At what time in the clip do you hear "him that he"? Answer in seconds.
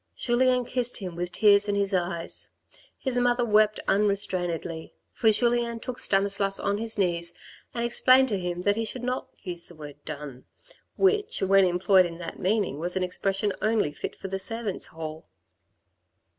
8.39-8.83